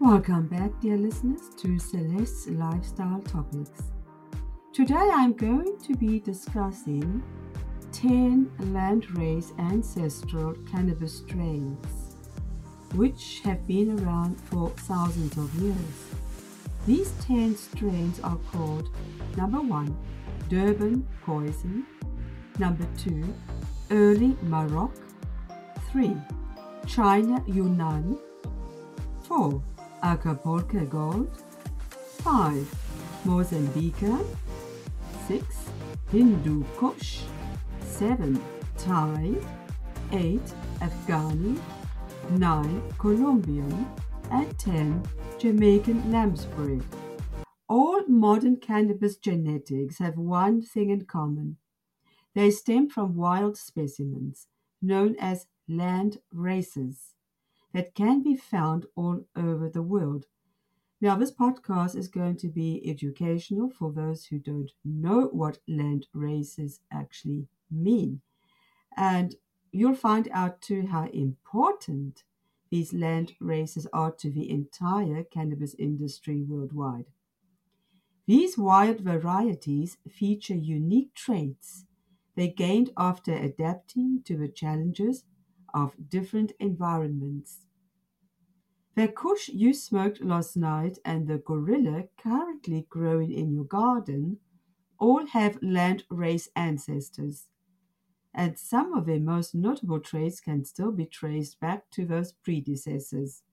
[0.00, 3.82] Welcome back, dear listeners, to Celeste's Lifestyle Topics.
[4.72, 7.20] Today I'm going to be discussing
[7.90, 12.14] 10 landrace ancestral cannabis strains,
[12.94, 16.14] which have been around for thousands of years.
[16.86, 18.90] These 10 strains are called
[19.36, 19.98] number 1,
[20.48, 21.84] Durban Poison,
[22.60, 23.34] number 2,
[23.90, 24.92] Early Maroc,
[25.90, 26.16] 3,
[26.86, 28.16] China Yunnan,
[29.24, 29.60] 4,
[30.02, 31.30] Acapulco Gold,
[32.22, 34.12] 5, Mozambique,
[35.26, 35.44] 6,
[36.10, 37.20] Hindu Kush,
[37.82, 38.40] 7,
[38.76, 39.34] Thai,
[40.12, 40.40] 8,
[40.80, 41.60] Afghani,
[42.30, 43.86] 9, Colombian,
[44.30, 45.02] and 10,
[45.38, 46.82] Jamaican lamb's bread.
[47.68, 51.56] All modern cannabis genetics have one thing in common.
[52.34, 54.46] They stem from wild specimens
[54.80, 57.14] known as land races
[57.78, 60.26] that can be found all over the world.
[61.00, 66.08] Now, this podcast is going to be educational for those who don't know what land
[66.12, 68.22] races actually mean.
[68.96, 69.36] And
[69.72, 72.24] you'll find out too how important
[72.70, 77.06] these land races are to the entire cannabis industry worldwide.
[78.26, 81.86] These wild varieties feature unique traits
[82.36, 85.24] they gained after adapting to the challenges
[85.74, 87.66] of different environments.
[88.98, 94.38] The kush you smoked last night and the gorilla currently growing in your garden
[94.98, 97.46] all have land race ancestors
[98.34, 103.44] and some of their most notable traits can still be traced back to those predecessors.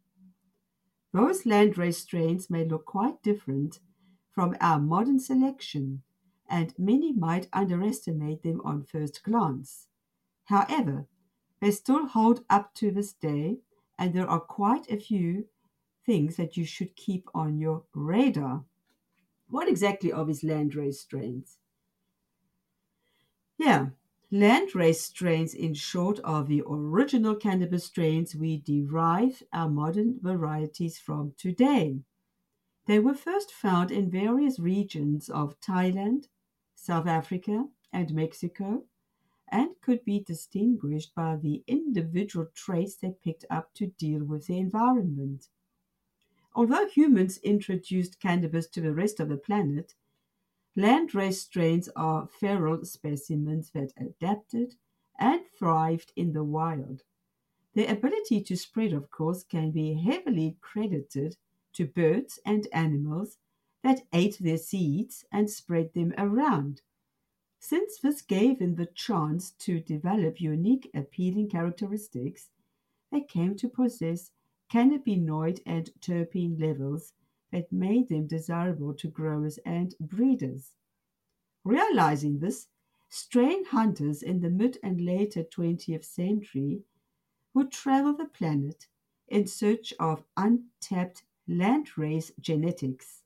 [1.14, 3.82] Those landrace strains may look quite different
[4.32, 6.02] from our modern selection,
[6.50, 9.90] and many might underestimate them on first glance.
[10.46, 11.06] However,
[11.62, 13.60] they still hold up to this day,
[13.98, 15.46] and there are quite a few
[16.06, 18.64] things that you should keep on your radar.
[19.50, 21.58] What exactly are these landrace strains?
[23.58, 23.88] Yeah,
[24.32, 31.34] Landrace strains, in short, are the original cannabis strains we derive our modern varieties from
[31.38, 32.02] today.
[32.86, 36.28] They were first found in various regions of Thailand,
[36.74, 38.84] South Africa, and Mexico,
[39.50, 44.58] and could be distinguished by the individual traits they picked up to deal with the
[44.58, 45.48] environment.
[46.54, 49.94] Although humans introduced cannabis to the rest of the planet,
[50.78, 54.76] Landrace strains are feral specimens that adapted
[55.18, 57.04] and thrived in the wild.
[57.74, 61.38] Their ability to spread, of course, can be heavily credited
[61.74, 63.38] to birds and animals
[63.84, 66.82] that ate their seeds and spread them around.
[67.68, 72.52] Since this gave them the chance to develop unique appealing characteristics,
[73.12, 74.30] they came to possess
[74.72, 77.14] cannabinoid and terpene levels
[77.52, 80.76] that made them desirable to growers and breeders.
[81.64, 82.68] Realizing this,
[83.10, 86.84] strain hunters in the mid and later 20th century
[87.56, 88.86] would travel the planet
[89.28, 93.24] in search of untapped landrace genetics.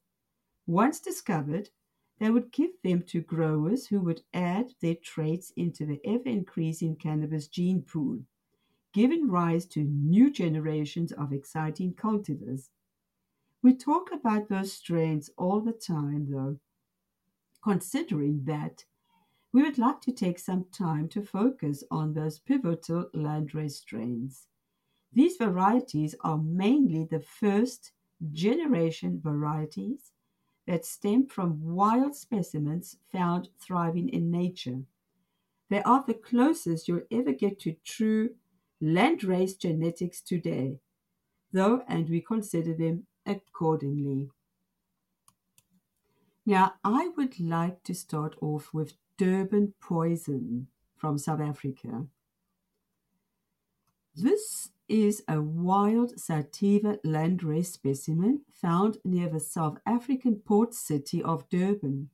[0.65, 1.71] Once discovered,
[2.19, 6.95] they would give them to growers who would add their traits into the ever increasing
[6.95, 8.19] cannabis gene pool,
[8.93, 12.69] giving rise to new generations of exciting cultivars.
[13.61, 16.59] We talk about those strains all the time, though,
[17.63, 18.85] considering that
[19.51, 24.47] we would like to take some time to focus on those pivotal landrace strains.
[25.11, 27.93] These varieties are mainly the first
[28.31, 30.11] generation varieties
[30.69, 34.83] that stem from wild specimens found thriving in nature.
[35.71, 38.35] They are the closest you'll ever get to true
[38.79, 40.77] landrace genetics today,
[41.51, 44.29] though, and we consider them accordingly.
[46.45, 52.05] Now, I would like to start off with Durban poison from South Africa.
[54.15, 61.47] This is a wild sativa landrace specimen found near the South African port city of
[61.49, 62.09] Durban.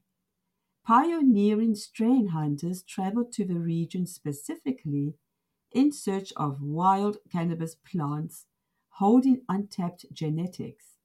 [0.85, 5.15] Pioneering strain hunters traveled to the region specifically
[5.71, 8.45] in search of wild cannabis plants
[8.89, 10.97] holding untapped genetics.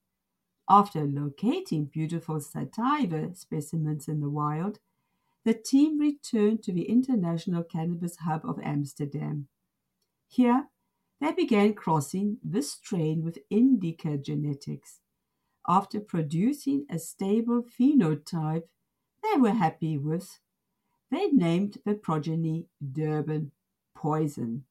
[0.68, 4.80] After locating beautiful sativa specimens in the wild,
[5.44, 9.48] the team returned to the International Cannabis Hub of Amsterdam.
[10.28, 10.68] Here,
[11.20, 15.00] they began crossing this strain with indica genetics.
[15.68, 18.64] After producing a stable phenotype
[19.22, 20.40] they were happy with,
[21.10, 23.52] they named the progeny Durban
[23.94, 24.64] Poison.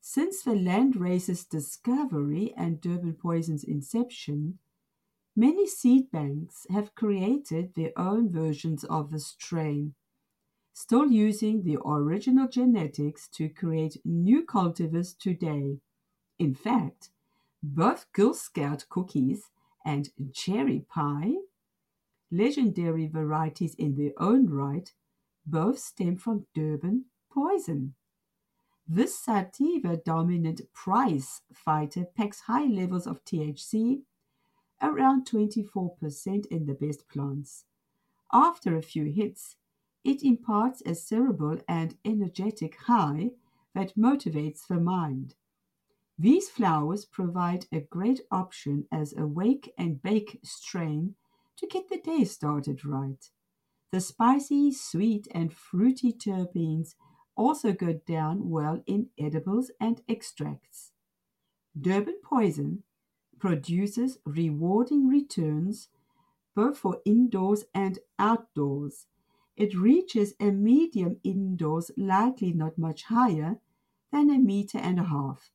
[0.00, 4.58] Since the landrace's discovery and Durban poison's inception,
[5.36, 9.94] many seed banks have created their own versions of the strain,
[10.72, 15.78] still using the original genetics to create new cultivars today.
[16.38, 17.10] In fact,
[17.62, 19.50] both Girl Scout cookies
[19.84, 21.34] and cherry pie,
[22.30, 24.92] legendary varieties in their own right,
[25.46, 27.94] both stem from Durban poison.
[28.88, 34.02] This sativa dominant prize fighter packs high levels of THC,
[34.82, 37.64] around 24% in the best plants.
[38.32, 39.56] After a few hits,
[40.04, 43.30] it imparts a cerebral and energetic high
[43.74, 45.34] that motivates the mind.
[46.18, 51.14] These flowers provide a great option as a wake and bake strain
[51.56, 53.30] to get the day started right.
[53.90, 56.94] The spicy, sweet, and fruity terpenes
[57.36, 60.92] also go down well in edibles and extracts.
[61.78, 62.82] Durban Poison
[63.38, 65.88] produces rewarding returns
[66.54, 69.06] both for indoors and outdoors.
[69.56, 73.60] It reaches a medium indoors, likely not much higher
[74.10, 75.50] than a meter and a half,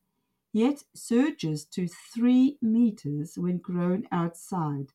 [0.53, 4.93] yet surges to three meters when grown outside.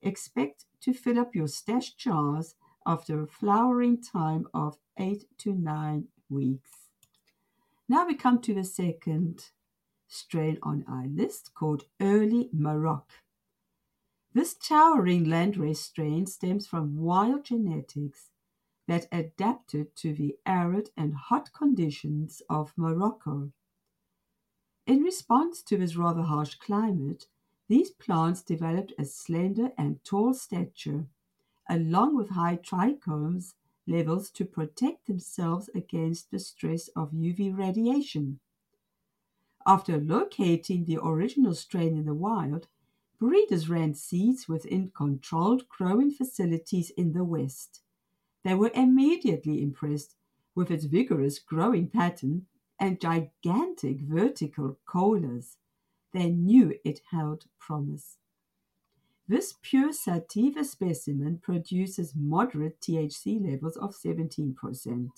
[0.00, 2.54] Expect to fill up your stash jars
[2.86, 6.88] after a flowering time of eight to nine weeks.
[7.88, 9.50] Now we come to the second
[10.08, 13.10] strain on our list called Early Maroc.
[14.32, 18.30] This towering landrace strain stems from wild genetics
[18.86, 23.52] that adapted to the arid and hot conditions of Morocco.
[24.86, 27.26] In response to this rather harsh climate,
[27.68, 31.06] these plants developed a slender and tall stature,
[31.68, 33.54] along with high trichomes
[33.88, 38.38] levels to protect themselves against the stress of UV radiation.
[39.66, 42.68] After locating the original strain in the wild,
[43.18, 47.80] breeders ran seeds within controlled growing facilities in the West.
[48.46, 50.14] They were immediately impressed
[50.54, 52.46] with its vigorous growing pattern
[52.78, 55.56] and gigantic vertical colas.
[56.12, 58.18] They knew it held promise.
[59.26, 65.08] This pure sativa specimen produces moderate THC levels of 17%.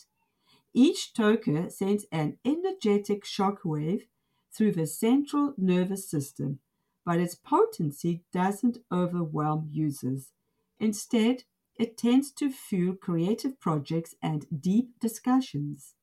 [0.73, 4.07] Each toker sends an energetic shock wave
[4.51, 6.61] through the central nervous system,
[7.05, 10.33] but its potency doesn't overwhelm users.
[10.81, 11.45] Instead,
[11.79, 15.95] it tends to fuel creative projects and deep discussions.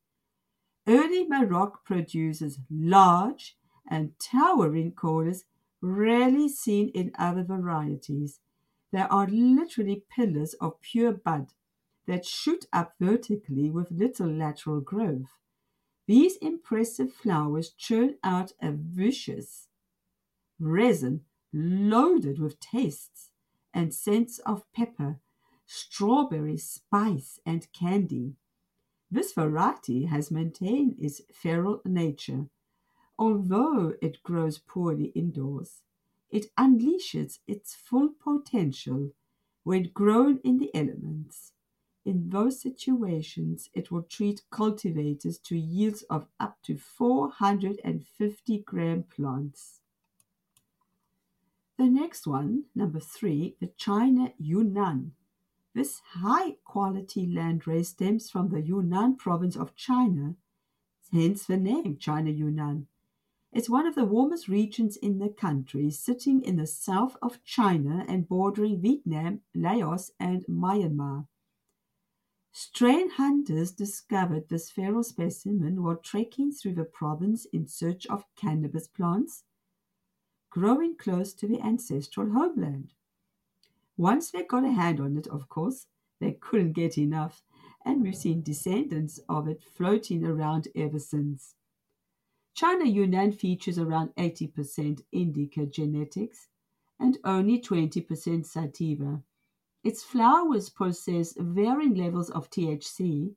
[0.88, 3.58] Early Maroc produces large
[3.90, 5.46] and towering colas
[5.82, 8.40] rarely seen in other varieties.
[8.92, 11.48] They are literally pillars of pure bud
[12.08, 15.40] that shoot up vertically with little lateral growth.
[16.08, 19.68] These impressive flowers churn out a vicious
[20.60, 23.32] resin loaded with tastes
[23.74, 25.20] and scents of pepper,
[25.66, 28.34] strawberry, spice, and candy.
[29.12, 32.48] This variety has maintained its feral nature
[33.18, 35.82] Although it grows poorly indoors,
[36.30, 39.12] it unleashes its full potential
[39.64, 41.54] when grown in the elements.
[42.04, 49.80] In those situations, it will treat cultivators to yields of up to 450 gram plants.
[51.78, 55.14] The next one, number three, the China Yunnan.
[55.76, 60.36] This high quality landrace stems from the Yunnan province of China,
[61.12, 62.88] hence the name China Yunnan.
[63.52, 68.06] It's one of the warmest regions in the country, sitting in the south of China
[68.08, 71.28] and bordering Vietnam, Laos, and Myanmar.
[72.54, 78.88] Strain hunters discovered this feral specimen while trekking through the province in search of cannabis
[78.88, 79.44] plants
[80.50, 82.94] growing close to the ancestral homeland.
[83.98, 85.88] Once they got a hand on it, of course,
[86.20, 87.44] they couldn't get enough,
[87.86, 91.56] and we've seen descendants of it floating around ever since.
[92.54, 96.48] China Yunnan features around 80% indica genetics
[97.00, 99.22] and only 20% sativa.
[99.84, 103.36] Its flowers possess varying levels of THC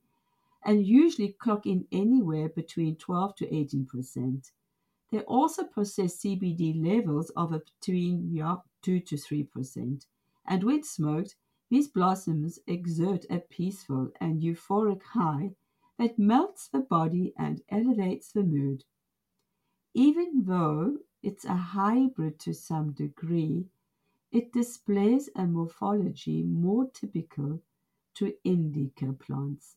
[0.65, 4.51] and usually clock in anywhere between 12 to 18%.
[5.11, 10.07] They also possess CBD levels of between yeah, 2 to 3%.
[10.49, 11.37] And when smoked,
[11.71, 15.55] these blossoms exert a peaceful and euphoric high
[15.97, 18.85] that melts the body and elevates the mood.
[19.93, 23.69] Even though it's a hybrid to some degree,
[24.33, 27.63] it displays a morphology more typical
[28.15, 29.77] to indica plants.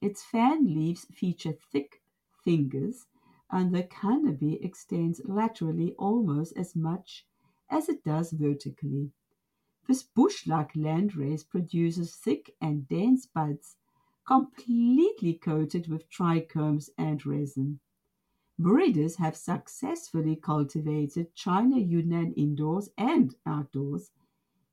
[0.00, 2.02] Its fan leaves feature thick
[2.44, 3.06] fingers,
[3.50, 7.26] and the canopy extends laterally almost as much
[7.70, 9.12] as it does vertically.
[9.86, 13.76] This bush-like landrace produces thick and dense buds
[14.26, 17.80] completely coated with trichomes and resin.
[18.58, 24.10] Breeders have successfully cultivated China Yunnan indoors and outdoors.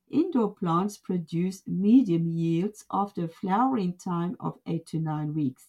[0.09, 5.67] Indoor plants produce medium yields after a flowering time of 8 to 9 weeks,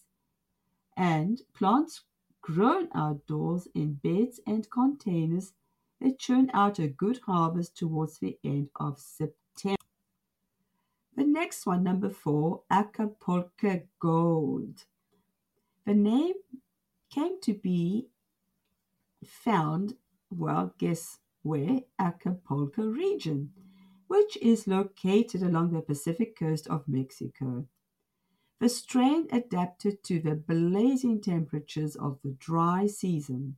[0.95, 2.03] and plants
[2.41, 5.53] grown outdoors in beds and containers
[6.01, 9.77] that churn out a good harvest towards the end of September.
[11.15, 14.85] The next one, number four, Acapulco Gold.
[15.85, 16.33] The name
[17.09, 18.07] came to be
[19.23, 19.95] found,
[20.29, 21.81] well, guess where?
[21.99, 23.51] Acapulco region,
[24.07, 27.67] which is located along the Pacific coast of Mexico.
[28.59, 33.57] The strain adapted to the blazing temperatures of the dry season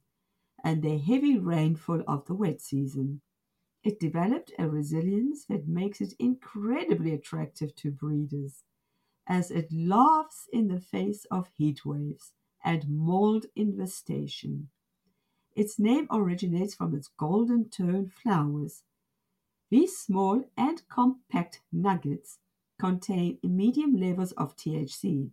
[0.65, 3.21] and the heavy rainfall of the wet season.
[3.83, 8.63] It developed a resilience that makes it incredibly attractive to breeders,
[9.27, 12.31] as it laughs in the face of heat waves
[12.63, 14.69] and mold infestation.
[15.55, 18.81] Its name originates from its golden tone flowers.
[19.69, 22.39] These small and compact nuggets
[22.79, 25.29] contain medium levels of THC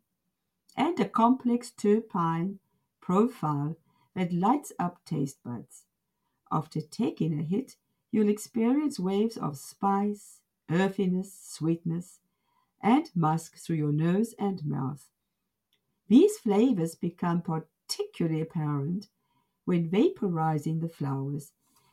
[0.77, 2.59] and a complex terpene
[3.01, 3.77] profile
[4.15, 5.85] that lights up taste buds.
[6.51, 7.77] After taking a hit,
[8.11, 10.41] you'll experience waves of spice,
[10.71, 12.21] earthiness, sweetness,
[12.83, 15.09] and musk through your nose and mouth.
[16.09, 19.09] These flavors become particularly apparent
[19.65, 21.53] when vaporizing the flowers,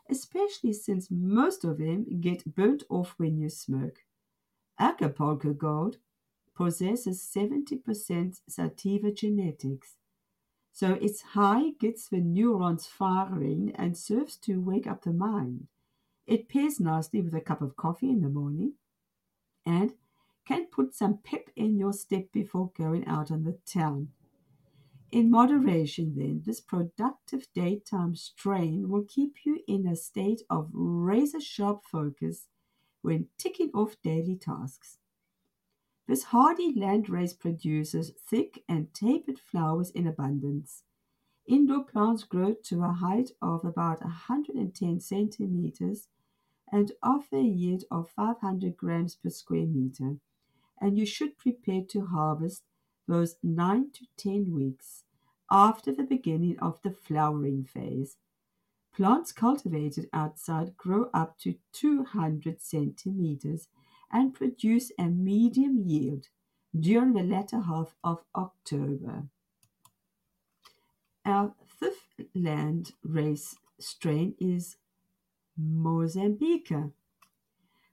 [0.10, 4.04] especially since most of them get burnt off when you smoke.
[4.80, 5.98] Acapulco gold
[6.56, 9.96] possesses 70% sativa genetics,
[10.72, 15.68] so its high gets the neurons firing and serves to wake up the mind.
[16.28, 18.74] It pairs nicely with a cup of coffee in the morning
[19.66, 19.94] and
[20.46, 24.10] can put some pep in your step before going out on the town.
[25.12, 31.42] In moderation, then, this productive daytime strain will keep you in a state of razor
[31.42, 32.46] sharp focus
[33.02, 34.99] when ticking off daily tasks.
[36.10, 40.82] This hardy landrace produces thick and tapered flowers in abundance.
[41.46, 46.08] Indoor plants grow to a height of about 110 centimeters
[46.72, 50.16] and offer a yield of 500 grams per square meter,
[50.82, 52.64] and you should prepare to harvest
[53.08, 55.04] those 9 to 10 weeks
[55.52, 58.18] after the beginning of the flowering phase.
[58.96, 63.68] Plants cultivated outside grow up to 200 centimeters
[64.12, 66.28] and produce a medium yield
[66.78, 69.24] during the latter half of October.
[71.26, 74.78] Our fifth land race strain is
[75.58, 76.74] Mozambique.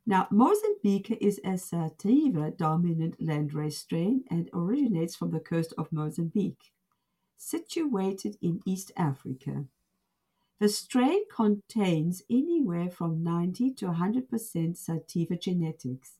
[0.06, 6.72] Now, Mozambique is a sativa dominant landrace strain and originates from the coast of Mozambique,
[7.36, 9.64] situated in East Africa.
[10.58, 16.14] The strain contains anywhere from 90 to 100% sativa genetics,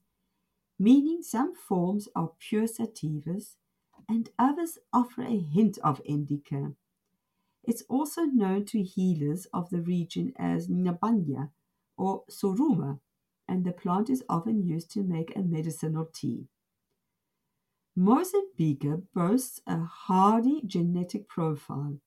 [0.79, 3.55] meaning some forms are pure sativas
[4.09, 6.75] and others offer a hint of indica.
[7.65, 11.51] It's also known to healers of the region as Nyabanya
[11.97, 13.01] or Soruma,
[13.49, 16.47] and the plant is often used to make a medicinal tea.
[17.97, 21.99] Mozambique boasts a hardy genetic profile.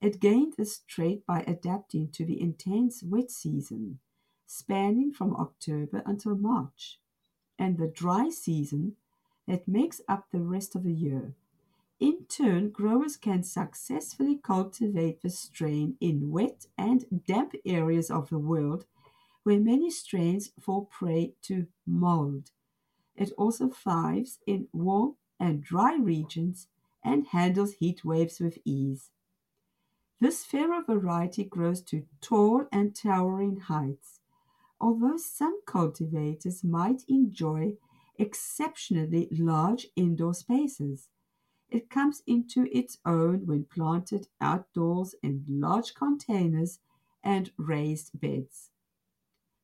[0.00, 3.98] It gained this trait by adapting to the intense wet season,
[4.46, 7.00] spanning from October until March,
[7.58, 8.96] and the dry season
[9.46, 11.34] that makes up the rest of the year.
[11.98, 18.38] In turn, growers can successfully cultivate the strain in wet and damp areas of the
[18.38, 18.84] world
[19.44, 22.50] where many strains fall prey to mold.
[23.14, 26.68] It also thrives in warm and dry regions
[27.02, 29.10] and handles heat waves with ease.
[30.18, 34.20] This fairer variety grows to tall and towering heights,
[34.80, 37.74] although some cultivators might enjoy
[38.18, 41.08] exceptionally large indoor spaces.
[41.68, 46.78] It comes into its own when planted outdoors in large containers
[47.22, 48.70] and raised beds.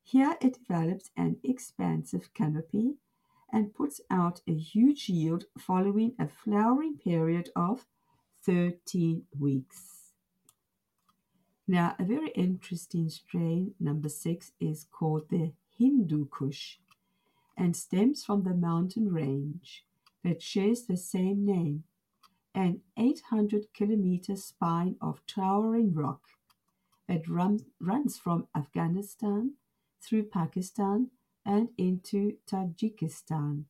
[0.02, 2.96] Here it develops an expansive canopy
[3.50, 7.86] and puts out a huge yield following a flowering period of
[8.44, 9.91] 13 weeks.
[11.66, 16.78] Now, a very interesting strain, number six, is called the Hindu Kush
[17.56, 19.84] and stems from the mountain range
[20.24, 21.84] that shares the same name
[22.54, 26.20] an 800 kilometer spine of towering rock
[27.08, 29.54] that run, runs from Afghanistan
[30.00, 31.10] through Pakistan
[31.44, 33.64] and into Tajikistan.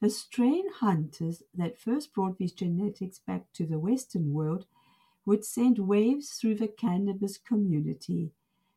[0.00, 4.66] The strain hunters that first brought these genetics back to the Western world
[5.26, 8.32] would send waves through the cannabis community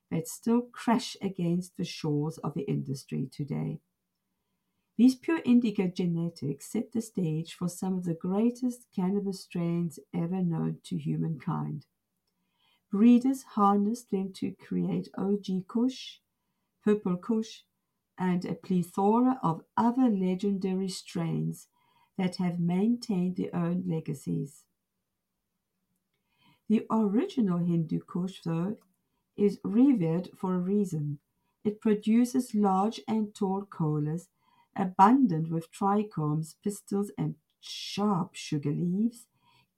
[0.10, 3.80] that still crash against the shores of the industry today.
[4.98, 10.42] These pure indica genetics set the stage for some of the greatest cannabis strains ever
[10.42, 11.86] known to humankind.
[12.90, 16.20] Breeders harnessed them to create OG Kush,
[16.84, 17.64] Purple Kush,
[18.18, 21.68] and a plethora of other legendary strains
[22.18, 24.64] that have maintained their own legacies.
[26.70, 28.78] The original Hindu Kush, though,
[29.36, 31.20] is revered for a reason.
[31.64, 34.30] It produces large and tall colas
[34.76, 39.28] abundant with trichomes, pistils, and sharp sugar leaves,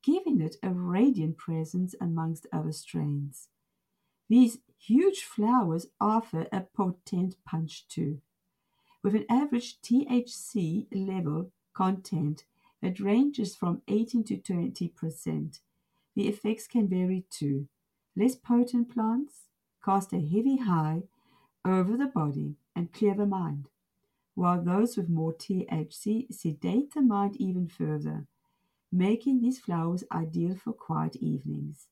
[0.04, 3.50] giving it a radiant presence amongst other strains.
[4.30, 8.22] These huge flowers offer a potent punch too,
[9.04, 12.46] with an average THC level content
[12.82, 15.60] that ranges from 18 to 20 percent.
[16.20, 17.70] The effects can vary too.
[18.14, 19.48] Less potent plants
[19.82, 21.04] cast a heavy high
[21.64, 23.70] over the body and clear the mind
[24.36, 28.28] while those with more THC sedate the mind even further,
[28.92, 31.88] making these flowers ideal for quiet evenings.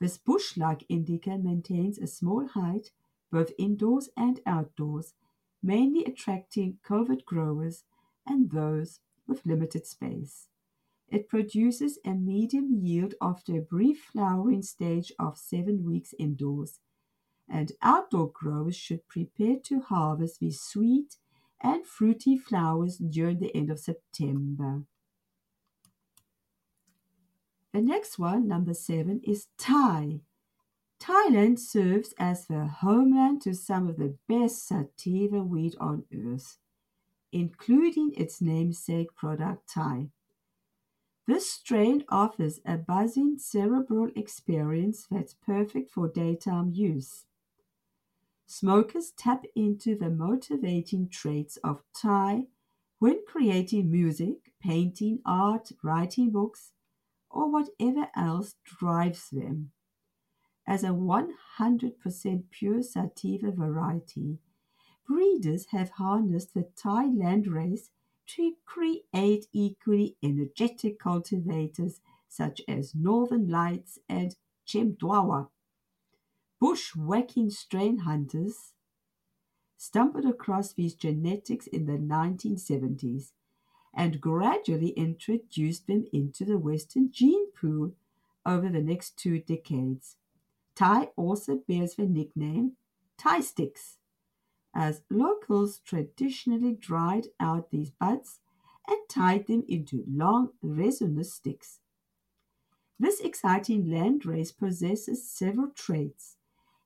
[0.00, 2.90] This bush-like indica maintains a small height
[3.30, 5.14] both indoors and outdoors,
[5.62, 7.84] mainly attracting covert growers
[8.26, 10.48] and those with limited space.
[11.12, 16.80] It produces a medium yield after a brief flowering stage of seven weeks indoors,
[17.46, 21.18] and outdoor growers should prepare to harvest these sweet
[21.62, 24.84] and fruity flowers during the end of September.
[27.74, 30.20] The next one, number seven, is Thai.
[30.98, 36.56] Thailand serves as the homeland to some of the best sativa weed on earth,
[37.32, 40.08] including its namesake product Thai.
[41.26, 47.26] This strain offers a buzzing cerebral experience that's perfect for daytime use.
[48.46, 52.48] Smokers tap into the motivating traits of Thai
[52.98, 56.72] when creating music, painting, art, writing books,
[57.30, 59.70] or whatever else drives them.
[60.66, 64.38] As a 100% pure sativa variety,
[65.06, 67.90] breeders have harnessed the Thai landrace
[68.26, 75.48] to create equally energetic cultivators such as Northern Lights and Chemdawg
[76.60, 78.72] bushwhacking strain hunters
[79.76, 83.32] stumbled across these genetics in the 1970s
[83.92, 87.92] and gradually introduced them into the Western gene pool
[88.46, 90.16] over the next two decades.
[90.74, 92.76] Thai also bears the nickname
[93.18, 93.98] Thai sticks,
[94.74, 98.40] as locals traditionally dried out these buds
[98.88, 101.80] and tied them into long resinous sticks.
[102.98, 106.38] This exciting landrace possesses several traits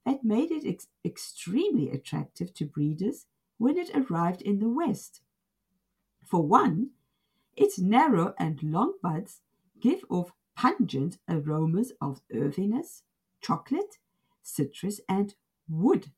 [0.04, 3.26] that made it ex- extremely attractive to breeders
[3.58, 5.20] when it arrived in the West.
[6.22, 6.90] For one,
[7.56, 9.42] its narrow and long buds
[9.80, 13.04] give off pungent aromas of earthiness,
[13.40, 13.98] chocolate,
[14.42, 15.34] citrus, and
[15.68, 16.12] wood.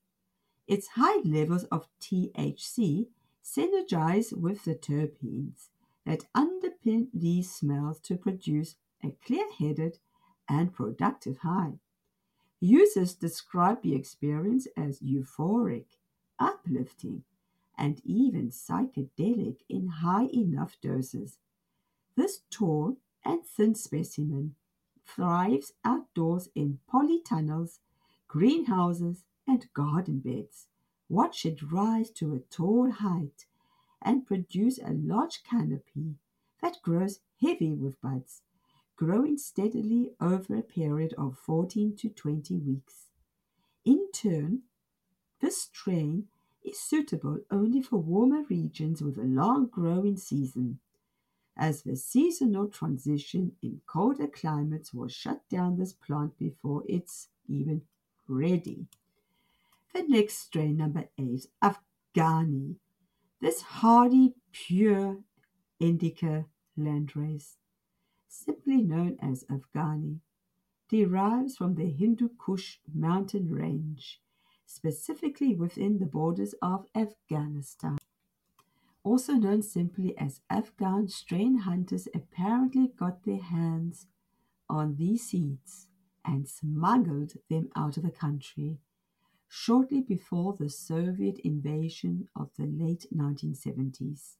[0.68, 3.08] Its high levels of THC
[3.42, 5.68] synergize with the terpenes
[6.04, 9.98] that underpin these smells to produce a clear headed
[10.46, 11.78] and productive high.
[12.60, 15.86] Users describe the experience as euphoric,
[16.38, 17.24] uplifting,
[17.78, 21.38] and even psychedelic in high enough doses.
[22.14, 24.54] This tall and thin specimen
[25.06, 27.78] thrives outdoors in polytunnels,
[28.26, 30.66] greenhouses, and garden beds.
[31.08, 33.46] What should rise to a tall height
[34.02, 36.16] and produce a large canopy
[36.62, 38.42] that grows heavy with buds
[38.98, 43.06] growing steadily over a period of 14 to 20 weeks.
[43.84, 44.62] In turn,
[45.40, 46.24] this strain
[46.64, 50.80] is suitable only for warmer regions with a long growing season,
[51.56, 57.82] as the seasonal transition in colder climates will shut down this plant before it's even
[58.26, 58.86] ready.
[59.98, 62.76] The next strain, number eight, Afghani.
[63.40, 65.24] This hardy, pure
[65.80, 66.46] indica
[66.78, 67.56] landrace
[68.28, 70.20] simply known as Afghani,
[70.88, 74.20] derives from the Hindu Kush mountain range,
[74.66, 77.98] specifically within the borders of Afghanistan.
[79.02, 84.06] also known simply as Afghan strain hunters, apparently got their hands
[84.70, 85.88] on these seeds
[86.24, 88.78] and smuggled them out of the country
[89.48, 94.36] shortly before the Soviet invasion of the late 1970s.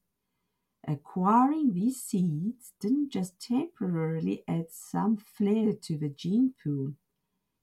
[0.86, 6.94] Acquiring these seeds didn't just temporarily add some flair to the gene pool.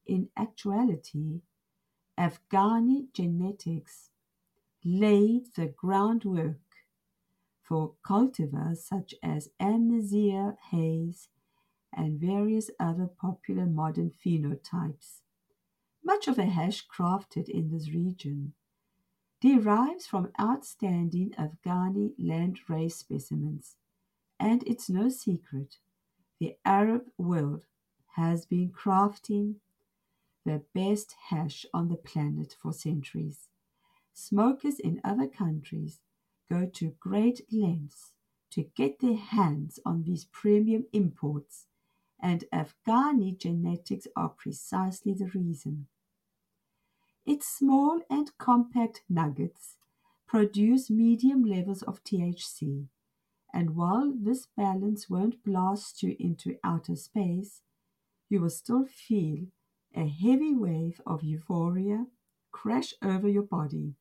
[0.05, 1.41] In actuality,
[2.19, 4.09] Afghani genetics
[4.83, 6.59] laid the groundwork
[7.61, 11.29] for cultivars such as Amnesia haze
[11.91, 15.21] and various other popular modern phenotypes.
[16.05, 18.53] Much of the hash crafted in this region
[19.41, 23.75] derives from outstanding Afghani landrace specimens,
[24.39, 25.79] and it's no secret
[26.39, 27.65] the Arab world
[28.15, 29.55] has been crafting
[30.45, 33.49] the best hash on the planet for centuries.
[34.13, 36.01] Smokers in other countries
[36.51, 38.11] go to great lengths
[38.51, 41.65] to get their hands on these premium imports,
[42.19, 45.87] and Afghani genetics are precisely the reason.
[47.25, 49.77] Its small and compact nuggets
[50.27, 52.87] produce medium levels of THC,
[53.53, 57.61] and while this balance won't blast you into outer space,
[58.29, 59.47] you will still feel
[59.95, 62.07] a heavy wave of euphoria
[62.51, 63.95] crash over your body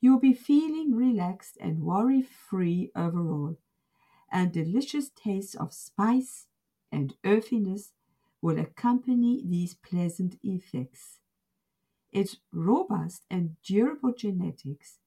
[0.00, 3.56] You'll be feeling relaxed and worry free overall,
[4.30, 6.46] and delicious tastes of spice
[6.92, 7.92] and earthiness
[8.42, 11.20] will accompany these pleasant effects.
[12.14, 15.00] Its robust and durable genetics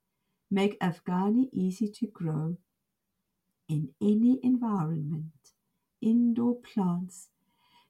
[0.52, 2.58] make Afghani easy to grow
[3.70, 5.54] in any environment.
[6.02, 7.30] Indoor plants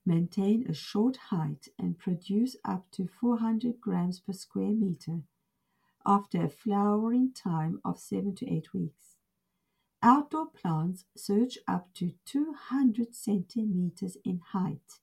[0.06, 5.23] maintain a short height and produce up to 400 grams per square meter
[6.06, 9.17] after a flowering time of 7 to 8 weeks.
[10.03, 14.99] Outdoor plants surge up to 200 centimeters in height,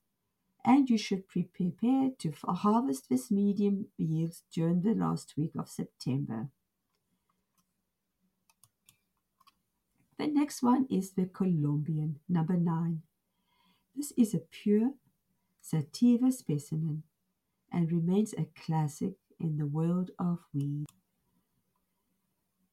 [0.65, 5.69] and you should be prepared to harvest this medium yields during the last week of
[5.69, 6.49] September.
[10.17, 13.03] The next one is the Colombian, number 9.
[13.95, 14.93] This is a pure
[15.61, 17.03] sativa specimen
[17.71, 20.87] and remains a classic in the world of weed.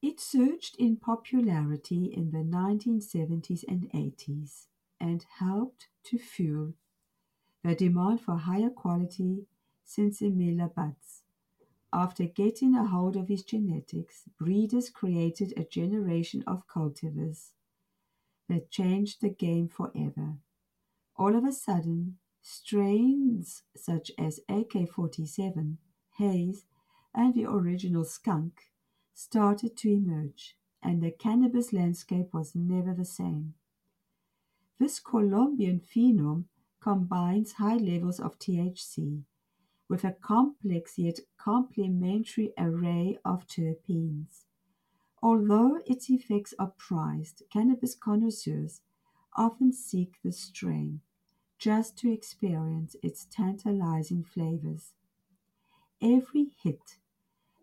[0.01, 4.65] It surged in popularity in the 1970s and 80s
[4.99, 6.73] and helped to fuel
[7.63, 9.45] the demand for higher quality
[9.87, 11.23] Sinsemilla buds.
[11.91, 17.51] After getting a hold of his genetics, breeders created a generation of cultivars
[18.49, 20.37] that changed the game forever.
[21.15, 25.77] All of a sudden, strains such as AK 47,
[26.17, 26.65] Haze,
[27.13, 28.71] and the original skunk
[29.13, 33.53] started to emerge, and the cannabis landscape was never the same.
[34.79, 36.45] This Colombian phenom
[36.83, 39.23] combines high levels of THC
[39.87, 44.43] with a complex yet complementary array of terpenes.
[45.21, 48.81] Although its effects are prized, cannabis connoisseurs
[49.37, 50.99] often seek the strain
[51.57, 54.91] just to experience its tantalizing flavors.
[56.01, 56.97] Every hit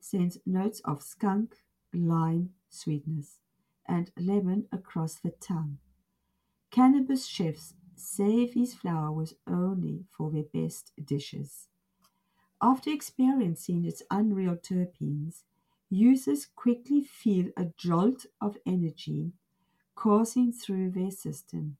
[0.01, 1.57] sends notes of skunk,
[1.93, 3.41] lime sweetness,
[3.87, 5.77] and lemon across the tongue.
[6.71, 11.69] Cannabis chefs save these flowers only for their best dishes.
[12.63, 15.43] After experiencing its unreal terpenes,
[15.91, 19.33] users quickly feel a jolt of energy
[19.95, 21.79] coursing through their system.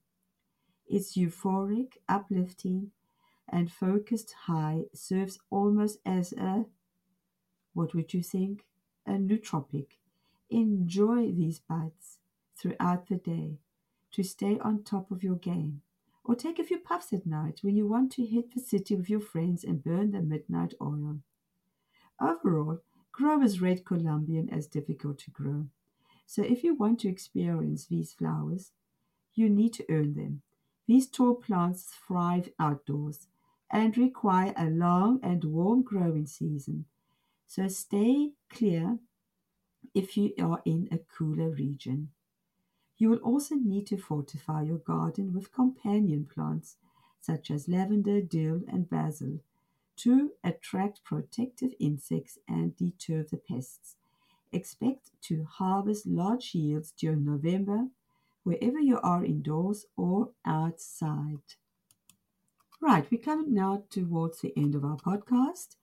[0.87, 2.91] Its euphoric, uplifting,
[3.47, 6.65] and focused high serves almost as a
[7.73, 8.65] what would you think?
[9.05, 9.97] A nootropic.
[10.49, 12.19] Enjoy these buds
[12.55, 13.59] throughout the day
[14.11, 15.81] to stay on top of your game.
[16.23, 19.09] Or take a few puffs at night when you want to hit the city with
[19.09, 21.19] your friends and burn the midnight oil.
[22.21, 22.81] Overall,
[23.11, 25.67] growers rate Colombian as difficult to grow.
[26.25, 28.71] So if you want to experience these flowers,
[29.33, 30.41] you need to earn them.
[30.87, 33.27] These tall plants thrive outdoors
[33.69, 36.85] and require a long and warm growing season
[37.51, 38.97] so stay clear
[39.93, 42.11] if you are in a cooler region.
[43.01, 46.77] You will also need to fortify your garden with companion plants
[47.19, 49.39] such as lavender, dill, and basil
[49.95, 53.95] to attract protective insects and deter the pests.
[54.51, 57.87] Expect to harvest large yields during November,
[58.43, 61.55] wherever you are indoors or outside.
[62.79, 65.75] Right, we're coming now towards the end of our podcast.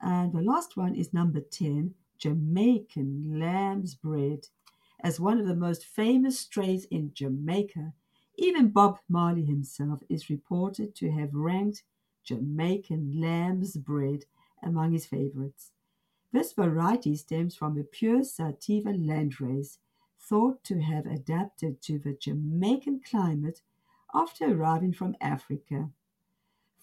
[0.00, 4.48] And the last one is number 10 Jamaican lamb's bread.
[5.04, 7.92] As one of the most famous strains in Jamaica.
[8.36, 11.82] Even Bob Marley himself is reported to have ranked
[12.24, 14.24] Jamaican lamb's bread
[14.62, 15.72] among his favorites.
[16.32, 19.76] This variety stems from a pure sativa landrace
[20.18, 23.60] thought to have adapted to the Jamaican climate
[24.14, 25.90] after arriving from Africa.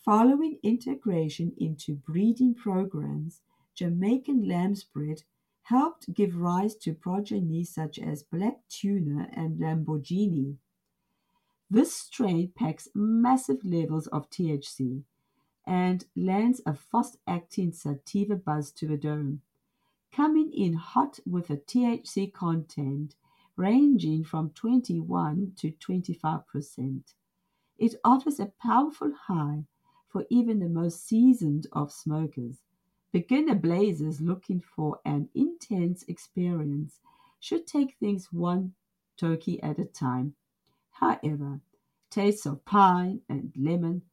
[0.05, 3.41] Following integration into breeding programs,
[3.73, 5.23] Jamaican lamb's bread
[5.63, 10.57] helped give rise to progeny such as Black Tuna and Lamborghini.
[11.69, 15.03] This strain packs massive levels of THC
[15.65, 19.41] and lands a fast acting sativa buzz to the dome,
[20.11, 23.15] coming in hot with a THC content
[23.55, 27.13] ranging from 21 to 25%.
[27.77, 29.65] It offers a powerful high
[30.09, 32.57] for even the most seasoned of smokers.
[33.11, 37.01] Beginner blazers looking for an intense experience
[37.39, 38.73] should take things one
[39.17, 40.35] turkey at a time.
[40.91, 41.59] However,
[42.09, 44.03] tastes of pine and lemon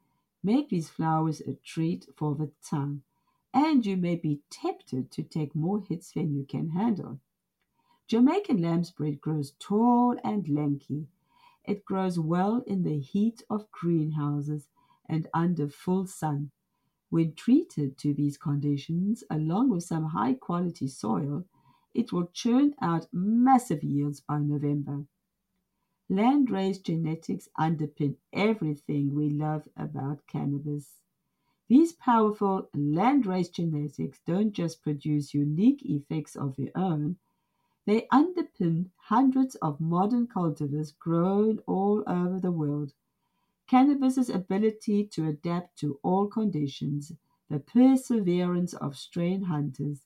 [0.43, 3.03] make these flowers a treat for the tongue,
[3.55, 7.21] and you may be tempted to take more hits than you can handle.
[8.09, 11.07] Jamaican lamb's bread grows tall and lanky.
[11.65, 14.69] It grows well in the heat of greenhouses
[15.07, 16.51] and under full sun.
[17.11, 21.45] When treated to these conditions, along with some high quality soil,
[21.95, 25.07] it will churn out massive yields by November.
[26.11, 31.01] Landrace genetics underpin everything we love about cannabis.
[31.69, 37.19] These powerful landrace genetics don't just produce unique effects of their own,
[37.87, 42.95] they underpin hundreds of modern cultivars grown all over the world.
[43.69, 47.13] Cannabis's ability to adapt to all conditions,
[47.49, 50.03] the perseverance of strain hunters,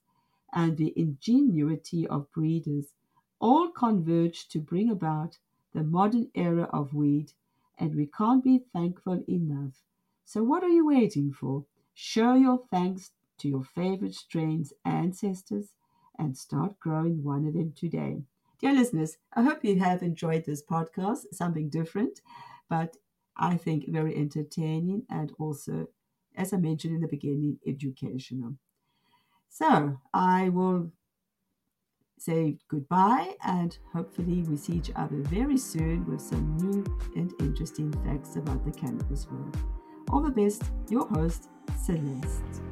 [0.53, 2.93] and the ingenuity of breeders
[3.41, 5.39] all converge to bring about
[5.73, 7.33] the modern era of weed,
[7.79, 9.83] and we can't be thankful enough.
[10.25, 11.65] So, what are you waiting for?
[11.95, 15.73] Show your thanks to your favorite strain's ancestors
[16.19, 18.23] and start growing one of them today.
[18.59, 22.21] Dear listeners, I hope you have enjoyed this podcast, something different,
[22.69, 22.97] but
[23.37, 25.89] I think very entertaining and also,
[26.37, 28.55] as I mentioned in the beginning, educational.
[29.49, 30.93] So I will
[32.19, 36.85] say goodbye and hopefully we see each other very soon with some new
[37.17, 39.57] and interesting facts about the cannabis world.
[40.11, 41.49] All the best, your host,
[41.85, 42.72] Celeste.